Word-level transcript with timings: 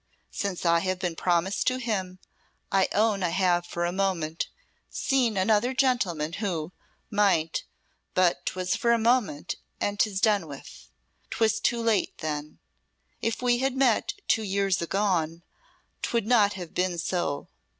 Since 0.31 0.65
I 0.65 0.79
have 0.79 0.97
been 0.97 1.15
promised 1.15 1.67
to 1.67 1.77
him, 1.77 2.17
I 2.71 2.87
own 2.91 3.21
I 3.21 3.29
have 3.29 3.67
for 3.67 3.85
a 3.85 3.91
moment 3.91 4.47
seen 4.89 5.37
another 5.37 5.75
gentleman 5.75 6.33
who 6.33 6.73
might 7.11 7.65
but 8.15 8.43
'twas 8.47 8.71
but 8.71 8.79
for 8.79 8.93
a 8.93 8.97
moment, 8.97 9.57
and 9.79 9.99
'tis 9.99 10.19
done 10.19 10.47
with. 10.47 10.87
'Twas 11.29 11.59
too 11.59 11.83
late 11.83 12.17
then. 12.17 12.57
If 13.21 13.43
we 13.43 13.59
had 13.59 13.77
met 13.77 14.15
two 14.27 14.41
years 14.41 14.81
agone 14.81 15.43
'twould 16.01 16.25
not 16.25 16.53
have 16.53 16.73
been 16.73 16.97
so. 16.97 17.49